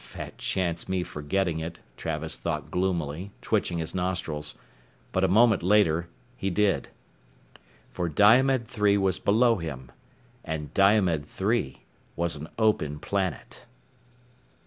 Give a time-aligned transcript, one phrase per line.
[0.03, 4.55] Fat chance me forgetting it, Travis thought gloomily, twitching his nostrils.
[5.11, 6.89] But a moment later he did.
[7.91, 9.91] For Diomed III was below him.
[10.43, 11.85] And Diomed III
[12.15, 13.67] was an Open Planet.